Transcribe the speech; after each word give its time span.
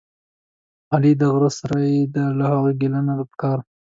علي 0.93 1.11
دغره 1.21 1.49
سړی 1.59 1.91
دی، 2.13 2.25
له 2.39 2.45
هغه 2.53 2.71
ګیله 2.79 2.99
نه 3.07 3.13
ده 3.17 3.25
پکار. 3.31 3.59